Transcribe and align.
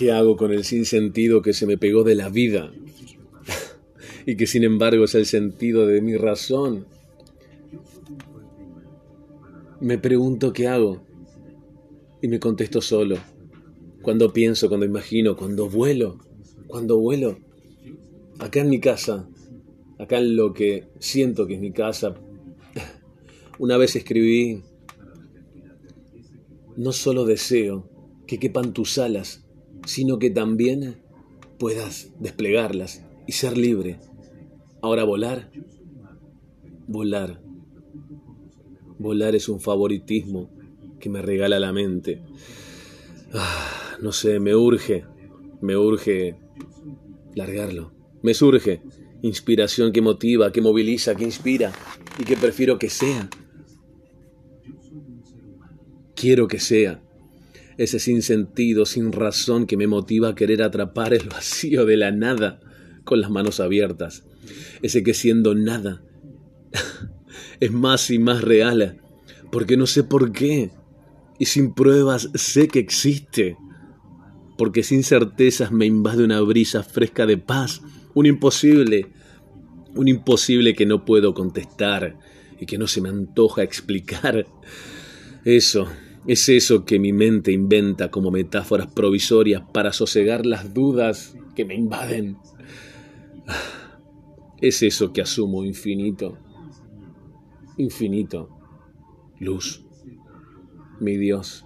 ¿Qué 0.00 0.12
hago 0.12 0.34
con 0.34 0.50
el 0.50 0.64
sinsentido 0.64 1.42
que 1.42 1.52
se 1.52 1.66
me 1.66 1.76
pegó 1.76 2.04
de 2.04 2.14
la 2.14 2.30
vida? 2.30 2.72
y 4.26 4.34
que 4.34 4.46
sin 4.46 4.64
embargo 4.64 5.04
es 5.04 5.14
el 5.14 5.26
sentido 5.26 5.86
de 5.86 6.00
mi 6.00 6.16
razón. 6.16 6.86
Me 9.78 9.98
pregunto 9.98 10.54
qué 10.54 10.68
hago 10.68 11.02
y 12.22 12.28
me 12.28 12.40
contesto 12.40 12.80
solo. 12.80 13.18
Cuando 14.00 14.32
pienso, 14.32 14.68
cuando 14.68 14.86
imagino, 14.86 15.36
cuando 15.36 15.68
vuelo, 15.68 16.18
cuando 16.66 16.98
vuelo, 16.98 17.38
acá 18.38 18.60
en 18.60 18.70
mi 18.70 18.80
casa, 18.80 19.28
acá 19.98 20.16
en 20.16 20.34
lo 20.34 20.54
que 20.54 20.88
siento 20.98 21.46
que 21.46 21.56
es 21.56 21.60
mi 21.60 21.72
casa. 21.72 22.14
Una 23.58 23.76
vez 23.76 23.96
escribí, 23.96 24.62
no 26.78 26.90
solo 26.92 27.26
deseo 27.26 27.86
que 28.26 28.38
quepan 28.38 28.72
tus 28.72 28.96
alas, 28.96 29.44
sino 29.86 30.18
que 30.18 30.30
también 30.30 30.96
puedas 31.58 32.10
desplegarlas 32.18 33.04
y 33.26 33.32
ser 33.32 33.56
libre. 33.56 34.00
Ahora 34.82 35.04
volar, 35.04 35.50
volar. 36.86 37.40
Volar 38.98 39.34
es 39.34 39.48
un 39.48 39.60
favoritismo 39.60 40.50
que 40.98 41.08
me 41.08 41.22
regala 41.22 41.58
la 41.58 41.72
mente. 41.72 42.22
Ah, 43.32 43.96
no 44.00 44.12
sé, 44.12 44.40
me 44.40 44.54
urge, 44.54 45.04
me 45.60 45.76
urge 45.76 46.36
largarlo. 47.34 47.92
Me 48.22 48.34
surge 48.34 48.82
inspiración 49.22 49.92
que 49.92 50.02
motiva, 50.02 50.52
que 50.52 50.60
moviliza, 50.60 51.14
que 51.14 51.24
inspira 51.24 51.72
y 52.18 52.24
que 52.24 52.36
prefiero 52.36 52.78
que 52.78 52.90
sea. 52.90 53.28
Quiero 56.14 56.48
que 56.48 56.58
sea 56.58 57.02
ese 57.80 57.98
sin 57.98 58.20
sentido, 58.20 58.84
sin 58.84 59.10
razón 59.10 59.66
que 59.66 59.78
me 59.78 59.86
motiva 59.86 60.28
a 60.28 60.34
querer 60.34 60.62
atrapar 60.62 61.14
el 61.14 61.26
vacío 61.30 61.86
de 61.86 61.96
la 61.96 62.10
nada 62.10 62.60
con 63.04 63.22
las 63.22 63.30
manos 63.30 63.58
abiertas. 63.58 64.22
Ese 64.82 65.02
que 65.02 65.14
siendo 65.14 65.54
nada 65.54 66.02
es 67.60 67.72
más 67.72 68.10
y 68.10 68.18
más 68.18 68.42
real, 68.42 69.00
porque 69.50 69.78
no 69.78 69.86
sé 69.86 70.04
por 70.04 70.30
qué, 70.30 70.72
y 71.38 71.46
sin 71.46 71.72
pruebas 71.72 72.28
sé 72.34 72.68
que 72.68 72.80
existe, 72.80 73.56
porque 74.58 74.82
sin 74.82 75.02
certezas 75.02 75.72
me 75.72 75.86
invade 75.86 76.22
una 76.22 76.42
brisa 76.42 76.82
fresca 76.82 77.24
de 77.24 77.38
paz, 77.38 77.80
un 78.12 78.26
imposible, 78.26 79.10
un 79.94 80.06
imposible 80.06 80.74
que 80.74 80.84
no 80.84 81.06
puedo 81.06 81.32
contestar 81.32 82.18
y 82.60 82.66
que 82.66 82.76
no 82.76 82.86
se 82.86 83.00
me 83.00 83.08
antoja 83.08 83.62
explicar. 83.62 84.46
Eso, 85.46 85.88
es 86.26 86.48
eso 86.48 86.84
que 86.84 86.98
mi 86.98 87.12
mente 87.12 87.52
inventa 87.52 88.10
como 88.10 88.30
metáforas 88.30 88.86
provisorias 88.88 89.62
para 89.72 89.92
sosegar 89.92 90.44
las 90.46 90.74
dudas 90.74 91.36
que 91.54 91.64
me 91.64 91.74
invaden. 91.74 92.36
Es 94.60 94.82
eso 94.82 95.12
que 95.12 95.22
asumo 95.22 95.64
infinito. 95.64 96.36
Infinito. 97.78 98.50
Luz. 99.38 99.82
Mi 101.00 101.16
Dios. 101.16 101.64